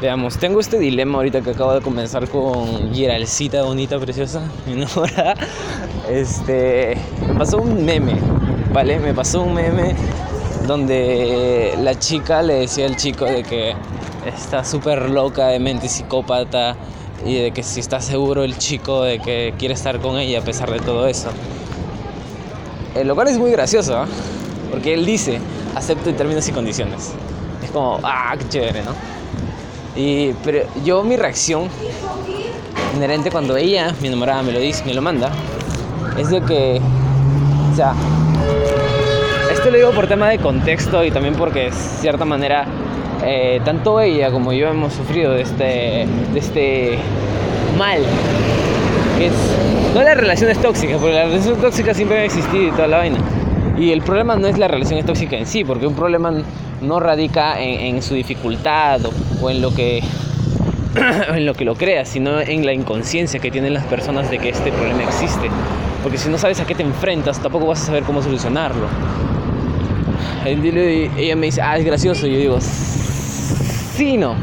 [0.00, 5.34] Veamos, tengo este dilema ahorita que acabo de comenzar con Geralcita bonita, preciosa, enamorada.
[6.06, 8.20] Este, me pasó un meme,
[8.74, 8.98] ¿vale?
[8.98, 9.96] Me pasó un meme
[10.66, 13.74] donde la chica le decía al chico de que
[14.26, 16.76] está súper loca de mente psicópata
[17.24, 20.42] y de que si está seguro el chico de que quiere estar con ella a
[20.42, 21.30] pesar de todo eso.
[22.94, 24.06] El eh, cual es muy gracioso, ¿eh?
[24.70, 25.40] porque él dice,
[25.74, 27.12] acepto términos y condiciones.
[27.64, 29.15] Es como, ah, qué chévere, ¿no?
[29.96, 31.68] Y, pero yo mi reacción
[32.94, 35.30] inherente cuando ella, mi enamorada, me lo dice, me lo manda,
[36.18, 36.80] es de que,
[37.72, 37.94] o sea,
[39.52, 42.66] esto lo digo por tema de contexto y también porque de cierta manera
[43.24, 46.98] eh, tanto ella como yo hemos sufrido de este, de este
[47.76, 48.00] mal.
[49.18, 49.32] Que es,
[49.94, 53.18] no las relaciones tóxicas, porque las relaciones tóxicas siempre han existido y toda la vaina.
[53.78, 56.32] Y el problema no es la relación tóxica en sí, porque un problema
[56.80, 59.00] no radica en, su dificultad
[59.40, 60.02] o, en lo que
[61.34, 64.48] en lo que lo crea, sino en la inconsciencia que tienen las personas de que
[64.48, 65.50] este problema existe.
[66.02, 68.86] Porque si no sabes a qué te enfrentas, tampoco vas a saber cómo solucionarlo.
[70.46, 72.26] Ella me dice, ah, es gracioso.
[72.26, 74.34] Y yo digo, sí, no.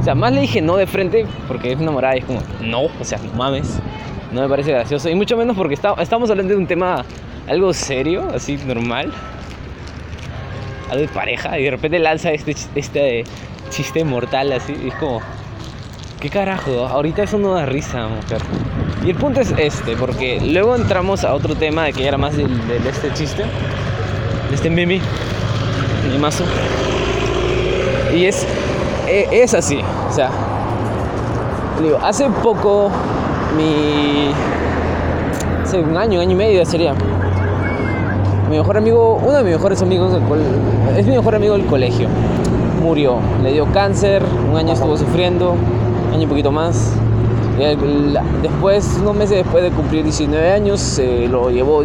[0.00, 2.82] O sea, más le dije no de frente porque es enamorada y es como, no,
[2.82, 3.78] o sea, no mames.
[4.32, 5.08] No me parece gracioso.
[5.08, 7.04] Y mucho menos porque estamos hablando de un tema
[7.48, 9.12] algo serio, así normal.
[10.90, 11.58] Algo de pareja.
[11.58, 13.24] Y de repente lanza este, este
[13.70, 14.76] chiste mortal así.
[14.84, 15.20] Y es como,
[16.20, 16.86] ¿qué carajo?
[16.86, 18.42] Ahorita eso no da risa, mujer.
[19.04, 22.36] Y el punto es este, porque luego entramos a otro tema de que era más
[22.36, 22.46] de,
[22.88, 23.42] este chiste.
[24.48, 25.00] De este mimi.
[26.20, 26.44] mazo
[28.14, 28.46] Y es
[29.08, 29.80] e, es así.
[30.08, 30.30] O sea,
[31.82, 32.90] digo, hace poco,
[33.56, 34.30] mi.
[35.62, 36.94] Hace un año, año y medio sería.
[38.52, 40.22] Mi mejor amigo, uno de mis mejores amigos del
[40.98, 42.06] es mi mejor amigo del colegio.
[42.82, 46.92] Murió, le dio cáncer, un año estuvo sufriendo, un año y poquito más.
[48.42, 51.82] Después, unos meses después de cumplir 19 años, se lo llevó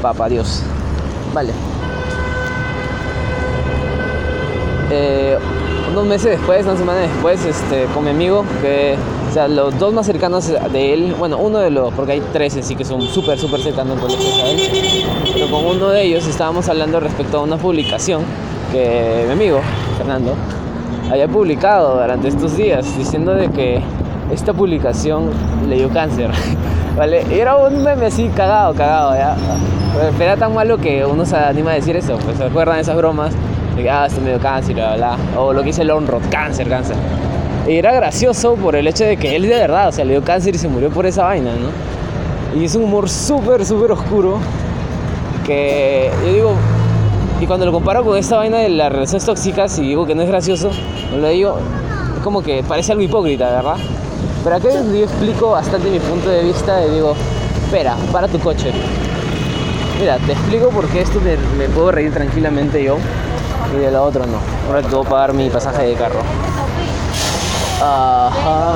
[0.00, 0.62] papá Dios.
[1.34, 1.52] Vale.
[4.90, 5.36] Eh,
[5.92, 8.96] unos meses después, una semana después, este, con mi amigo, que,
[9.48, 12.84] los dos más cercanos de él, bueno, uno de los, porque hay tres sí que
[12.84, 14.70] son súper, súper cercanos colegio, ¿sabes?
[15.32, 18.22] Pero con uno de ellos estábamos hablando respecto a una publicación
[18.72, 19.60] que mi amigo,
[19.98, 20.34] Fernando,
[21.10, 23.80] había publicado durante estos días, diciendo de que
[24.32, 25.30] esta publicación
[25.68, 26.30] le dio cáncer,
[26.96, 27.24] ¿vale?
[27.30, 29.14] Y era un meme así cagado, cagado.
[30.18, 32.96] Pero era tan malo que uno se anima a decir eso, pues se acuerdan esas
[32.96, 33.32] bromas
[33.76, 36.96] de ah, este medio cáncer, bla, bla, o lo que dice Lonrod, cáncer, cáncer.
[37.66, 40.22] Y era gracioso por el hecho de que él de verdad, o sea, le dio
[40.22, 42.60] cáncer y se murió por esa vaina, ¿no?
[42.60, 44.38] Y es un humor súper, súper oscuro
[45.44, 46.54] que yo digo,
[47.40, 50.22] y cuando lo comparo con esta vaina de las relaciones tóxicas y digo que no
[50.22, 50.70] es gracioso,
[51.14, 51.58] lo digo,
[52.16, 53.76] es como que parece algo hipócrita, ¿verdad?
[54.42, 57.14] Pero acá yo explico bastante mi punto de vista y digo,
[57.64, 58.70] espera, para tu coche.
[60.00, 62.96] Mira, te explico por qué esto me, puedo reír tranquilamente yo
[63.76, 64.38] y de la otra no.
[64.68, 66.20] Ahora tengo que pagar mi pasaje de carro.
[67.82, 68.74] Ajá.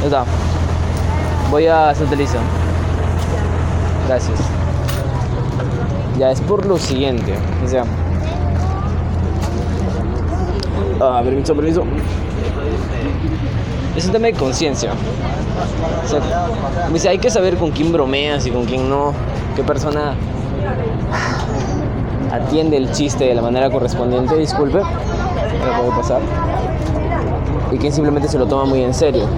[0.00, 0.24] Ya está.
[1.50, 2.38] Voy a Santa Elisa.
[4.06, 4.38] Gracias.
[6.18, 7.34] Ya es por lo siguiente.
[7.64, 7.84] O sea.
[11.00, 11.84] Ah, permiso, permiso.
[13.96, 14.92] Es un tema de conciencia.
[16.04, 16.20] O sea,
[16.92, 19.12] dice, hay que saber con quién bromeas y con quién no.
[19.56, 20.14] Qué persona
[22.34, 26.20] atiende el chiste de la manera correspondiente, disculpe, no puede pasar,
[27.74, 29.28] y quien simplemente se lo toma muy en serio.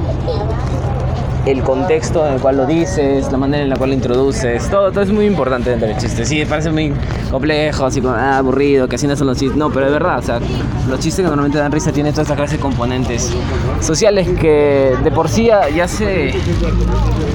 [1.44, 4.91] El contexto en el cual lo dices, la manera en la cual lo introduces, todo,
[4.91, 6.24] todo es muy importante dentro del chiste.
[6.24, 6.92] Sí, parece muy
[7.30, 9.56] complejo, así como ah, aburrido, que así no son los chistes.
[9.56, 10.41] No, pero es verdad, o sea,
[10.88, 13.32] los chistes que normalmente dan risa tienen toda esta clase de componentes
[13.80, 16.34] sociales que de por sí ya se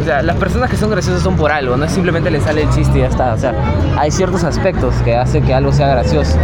[0.02, 2.64] o sea, las personas que son graciosas son por algo, no es simplemente le sale
[2.64, 3.34] el chiste y ya está.
[3.34, 3.54] O sea,
[3.98, 6.38] hay ciertos aspectos que hacen que algo sea gracioso.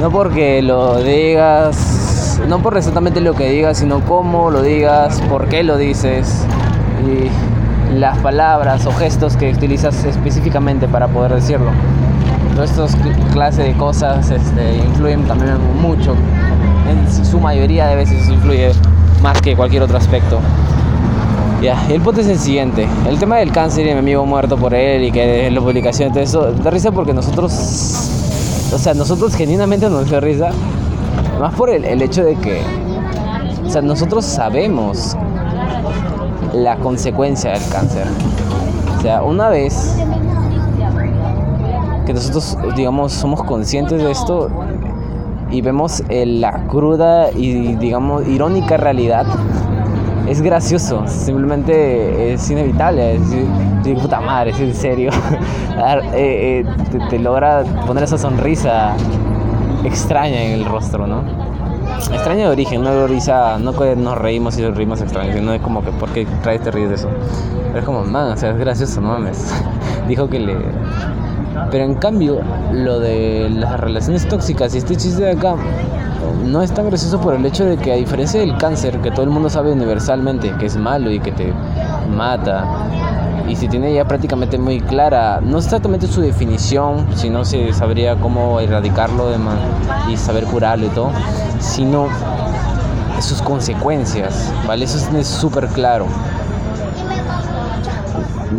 [0.00, 2.03] No porque lo digas,
[2.48, 6.44] no por exactamente lo que digas, sino cómo lo digas, por qué lo dices
[7.04, 7.30] y
[7.98, 11.70] las palabras o gestos que utilizas específicamente para poder decirlo.
[12.62, 12.96] Estas
[13.32, 16.14] clases de cosas este, influyen también mucho.
[16.88, 18.70] En su mayoría de veces influye
[19.22, 20.38] más que cualquier otro aspecto.
[21.62, 22.86] Ya, el punto es el siguiente.
[23.08, 26.22] El tema del cáncer y mi amigo muerto por él y que la publicación de
[26.22, 27.52] eso, da risa porque nosotros,
[28.72, 30.50] o sea, nosotros genuinamente nos da risa.
[31.40, 32.62] Más por el, el hecho de que,
[33.64, 35.16] o sea, nosotros sabemos
[36.52, 38.06] la consecuencia del cáncer.
[38.98, 39.96] O sea, una vez
[42.06, 44.50] que nosotros, digamos, somos conscientes de esto,
[45.54, 49.24] y vemos la cruda y digamos irónica realidad,
[50.26, 53.20] es gracioso, simplemente es inevitable.
[54.00, 55.10] Puta madre, es en serio.
[56.14, 58.94] Eh, eh, te, logra poner esa sonrisa
[59.84, 61.22] extraña en el rostro, ¿no?
[62.12, 65.60] Extraña de origen, no de risa, no nos reímos y nos reímos extraños, sino es
[65.60, 67.08] como que, ¿por qué traes te ríes de eso?
[67.74, 69.52] Es como, man, o sea, es gracioso, mames.
[70.08, 70.56] Dijo que le.
[71.70, 72.40] Pero en cambio,
[72.72, 75.56] lo de las relaciones tóxicas y este chiste de acá
[76.44, 79.22] no es tan gracioso por el hecho de que a diferencia del cáncer, que todo
[79.22, 81.52] el mundo sabe universalmente que es malo y que te
[82.14, 82.64] mata,
[83.54, 88.58] y se tiene ya prácticamente muy clara, no exactamente su definición, sino se sabría cómo
[88.58, 89.30] erradicarlo
[90.10, 91.12] y saber curarlo y todo,
[91.60, 92.08] sino
[93.20, 94.84] sus consecuencias, ¿vale?
[94.84, 96.06] Eso es súper claro.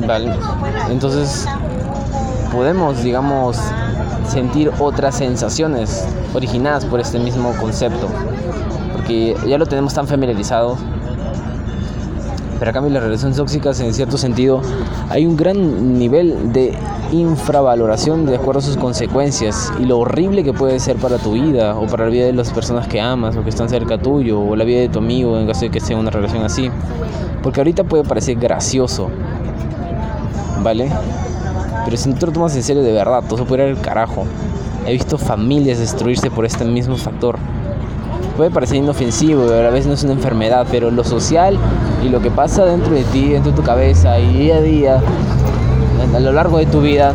[0.07, 0.31] ¿Vale?
[0.89, 1.45] Entonces,
[2.53, 3.59] podemos, digamos,
[4.29, 8.07] sentir otras sensaciones originadas por este mismo concepto,
[8.93, 10.77] porque ya lo tenemos tan familiarizado.
[12.57, 14.61] Pero a cambio las relaciones tóxicas en cierto sentido
[15.09, 16.73] hay un gran nivel de
[17.11, 21.75] infravaloración de acuerdo a sus consecuencias y lo horrible que puede ser para tu vida
[21.75, 24.55] o para la vida de las personas que amas o que están cerca tuyo o
[24.55, 26.71] la vida de tu amigo en caso de que sea una relación así.
[27.43, 29.09] Porque ahorita puede parecer gracioso,
[30.63, 30.89] ¿vale?
[31.83, 33.81] Pero si no te lo tomas en serio de verdad, todo se puede ir al
[33.81, 34.25] carajo.
[34.87, 37.37] He visto familias destruirse por este mismo factor.
[38.37, 41.57] Puede parecer inofensivo, a la vez no es una enfermedad, pero lo social
[42.03, 45.01] y lo que pasa dentro de ti, dentro de tu cabeza y día a día,
[46.13, 47.13] a lo largo de tu vida,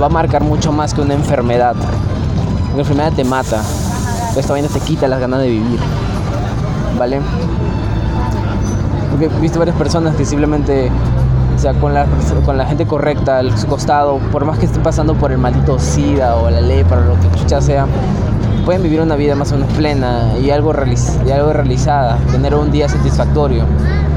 [0.00, 1.74] va a marcar mucho más que una enfermedad.
[2.72, 3.60] Una enfermedad te mata,
[4.36, 5.80] esta vaina te quita las ganas de vivir.
[6.96, 7.20] ¿Vale?
[9.10, 10.92] Porque he visto varias personas que simplemente
[11.56, 12.06] o sea, con la,
[12.44, 15.78] con la gente correcta al su costado, por más que esté pasando por el maldito
[15.78, 17.86] SIDA o la lepra o lo que chucha sea,
[18.66, 20.74] pueden vivir una vida más o menos plena y algo,
[21.24, 23.62] y algo realizada, tener un día satisfactorio,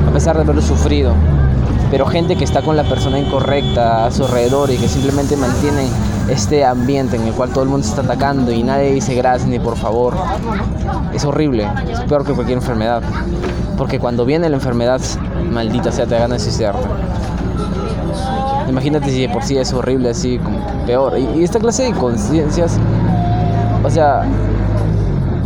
[0.07, 1.13] a pesar de haberlo sufrido.
[1.91, 5.87] Pero gente que está con la persona incorrecta a su alrededor y que simplemente mantiene
[6.29, 9.47] este ambiente en el cual todo el mundo se está atacando y nadie dice gracias
[9.47, 10.15] ni por favor,
[11.13, 13.03] es horrible, es peor que cualquier enfermedad.
[13.77, 14.99] Porque cuando viene la enfermedad,
[15.51, 16.87] maldita sea, te da ganas de suicidarte.
[18.67, 21.17] Imagínate si por sí es horrible, así como peor.
[21.17, 22.77] Y, esta clase de conciencias,
[23.83, 24.23] o sea,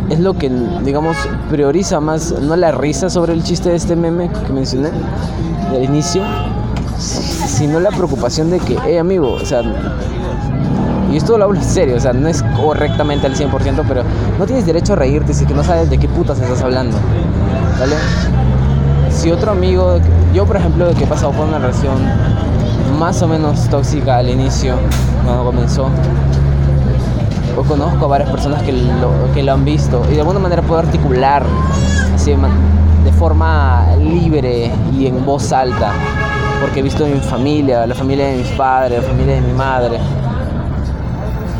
[0.09, 0.50] es lo que,
[0.83, 1.18] digamos,
[1.50, 4.89] prioriza más, no la risa sobre el chiste de este meme que mencioné
[5.69, 6.24] al inicio,
[6.97, 9.62] sino la preocupación de que, hey amigo, o sea,
[11.12, 14.03] y esto lo hablo en serio, o sea, no es correctamente al 100%, pero
[14.39, 16.97] no tienes derecho a reírte si que no sabes de qué putas estás hablando,
[17.80, 17.95] ¿vale?
[19.12, 20.00] Si otro amigo,
[20.33, 21.95] yo por ejemplo, que he pasado por una relación
[23.00, 24.75] más o menos tóxica al inicio,
[25.24, 25.89] cuando comenzó.
[27.58, 30.62] O conozco a varias personas que lo, que lo han visto y de alguna manera
[30.62, 31.44] puedo articular
[32.16, 32.36] así,
[33.04, 35.92] de forma libre y en voz alta,
[36.62, 39.54] porque he visto en mi familia, la familia de mis padres, la familia de mi
[39.54, 40.00] madre,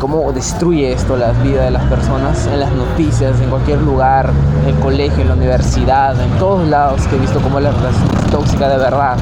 [0.00, 4.30] cómo destruye esto la vida de las personas en las noticias, en cualquier lugar,
[4.62, 8.08] en el colegio, en la universidad, en todos lados que he visto cómo la relación
[8.24, 9.16] es tóxica de verdad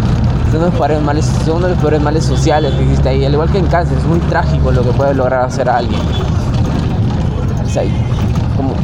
[0.57, 3.25] uno de los peores males, uno de sociales que existe ahí.
[3.25, 6.01] Al igual que en cáncer, es muy trágico lo que puede lograr hacer a alguien.
[7.73, 7.85] Sea,
[8.55, 8.75] como,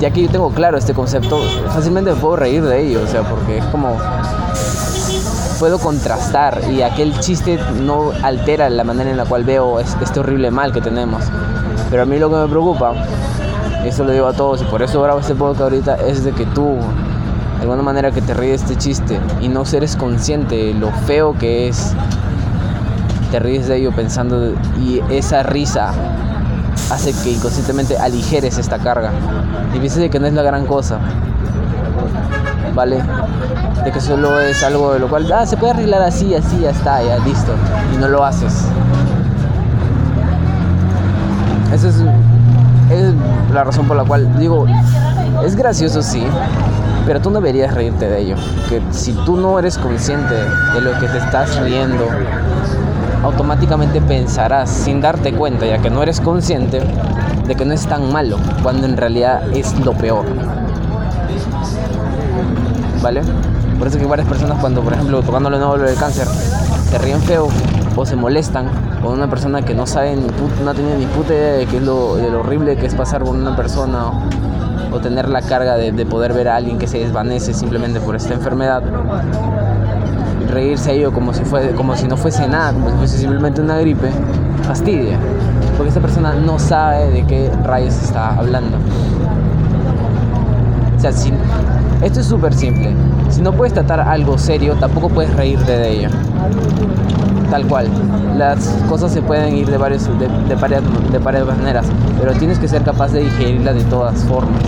[0.00, 1.38] ya que yo tengo claro este concepto,
[1.68, 3.96] fácilmente me puedo reír de ello, o sea, porque es como
[5.60, 10.50] puedo contrastar y aquel chiste no altera la manera en la cual veo este horrible
[10.50, 11.22] mal que tenemos.
[11.88, 12.94] Pero a mí lo que me preocupa,
[13.84, 16.46] eso lo digo a todos y por eso grabo este podcast ahorita, es de que
[16.46, 16.78] tú
[17.58, 21.38] de alguna manera que te ríes este chiste y no seres consciente de lo feo
[21.38, 21.94] que es,
[23.30, 25.92] te ríes de ello pensando y esa risa
[26.90, 29.10] hace que inconscientemente aligeres esta carga
[29.74, 30.98] y piensas de que no es la gran cosa,
[32.74, 33.02] ¿vale?
[33.84, 36.70] De que solo es algo de lo cual, ah, se puede arreglar así, así, ya
[36.70, 37.52] está, ya listo,
[37.94, 38.64] y no lo haces.
[41.72, 41.96] Esa es,
[42.90, 43.14] es
[43.52, 44.66] la razón por la cual digo,
[45.44, 46.24] es gracioso sí,
[47.06, 48.36] pero tú no deberías reírte de ello.
[48.68, 52.06] Que si tú no eres consciente de lo que te estás riendo,
[53.22, 56.80] automáticamente pensarás sin darte cuenta, ya que no eres consciente,
[57.46, 60.24] de que no es tan malo, cuando en realidad es lo peor.
[63.02, 63.22] ¿Vale?
[63.78, 67.20] Por eso que varias personas cuando, por ejemplo, tocando lo nuevo del cáncer, se ríen
[67.20, 67.48] feo
[67.96, 68.68] o se molestan
[69.02, 70.26] con una persona que no sabe ni
[70.62, 73.40] no ha tenido ni puta idea de qué es lo, horrible que es pasar con
[73.40, 74.10] una persona
[74.92, 78.34] o tener la carga de, poder ver a alguien que se desvanece simplemente por esta
[78.34, 78.82] enfermedad
[80.48, 83.60] reírse a ello como si, fue, como si no fuese nada, como si fuese simplemente
[83.60, 84.10] una gripe,
[84.62, 85.18] fastidia.
[85.76, 88.78] porque esta persona no sabe de qué rayos está hablando.
[90.96, 92.94] O sea, esto es súper simple.
[93.28, 96.08] Si no puedes tratar algo serio, tampoco puedes reírte de ello.
[97.50, 97.88] Tal cual.
[98.36, 101.86] Las cosas se pueden ir de, varios, de, de, varias, de varias maneras,
[102.20, 104.62] pero tienes que ser capaz de digerirla de todas formas.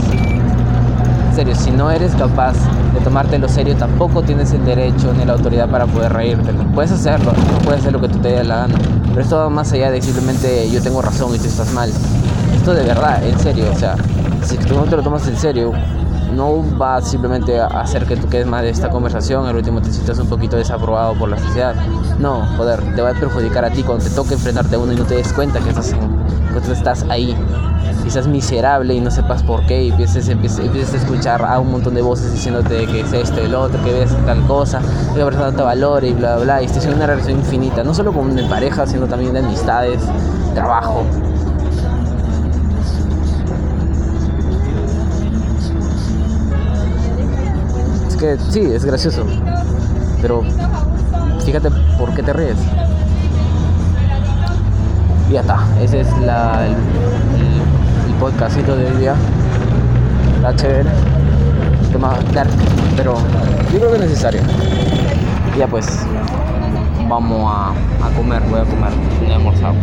[1.35, 2.55] Serio, si no eres capaz
[2.95, 6.63] de tomártelo serio, tampoco tienes el derecho ni la autoridad para poder reírtelo.
[6.73, 8.75] Puedes hacerlo, no puedes hacer lo que tú te dé la gana,
[9.09, 11.91] pero esto va más allá de simplemente yo tengo razón y tú estás mal.
[12.55, 13.97] Esto de verdad, en serio, o sea,
[14.45, 15.73] si tú no te lo tomas en serio,
[16.37, 19.91] no va simplemente a hacer que tú quedes mal de esta conversación, al último te
[19.91, 21.75] sientas un poquito desaprobado por la sociedad.
[22.21, 24.97] No, joder, te va a perjudicar a ti cuando te toque enfrentarte a uno y
[24.97, 27.37] no te des cuenta que estás, que estás ahí.
[28.05, 31.73] Y estás miserable y no sepas por qué y empieces, empieces, a escuchar a un
[31.73, 34.81] montón de voces diciéndote que es esto el otro, que ves tal cosa,
[35.13, 36.63] que la persona te valore y bla, bla, bla.
[36.63, 40.01] Y estás en una relación infinita, no solo con de pareja, sino también de amistades,
[40.55, 41.05] trabajo.
[48.51, 49.25] sí, es gracioso.
[50.21, 50.43] Pero
[51.45, 52.59] fíjate por qué te ríes.
[55.29, 55.65] Y ya está.
[55.81, 57.64] Ese es la, el, el,
[58.21, 59.15] podcastito de día.
[60.37, 60.91] Está chévere.
[61.93, 62.51] Tema dark.
[62.97, 63.17] Pero
[63.73, 64.43] yo creo que es necesario.
[65.59, 65.87] ya pues.
[67.09, 67.71] Vamos a,
[68.07, 68.43] a comer.
[68.51, 68.93] Voy a comer.
[69.23, 69.75] No he almorzado.